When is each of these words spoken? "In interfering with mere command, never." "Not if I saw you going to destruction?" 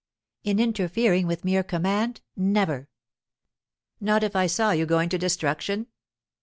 "In 0.43 0.59
interfering 0.59 1.27
with 1.27 1.45
mere 1.45 1.61
command, 1.61 2.21
never." 2.35 2.89
"Not 3.99 4.23
if 4.23 4.35
I 4.35 4.47
saw 4.47 4.71
you 4.71 4.87
going 4.87 5.09
to 5.09 5.19
destruction?" 5.19 5.85